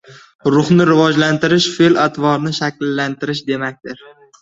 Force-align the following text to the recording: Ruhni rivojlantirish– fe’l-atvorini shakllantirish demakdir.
Ruhni 0.55 0.87
rivojlantirish– 0.91 1.69
fe’l-atvorini 1.77 2.57
shakllantirish 2.63 3.47
demakdir. 3.55 4.07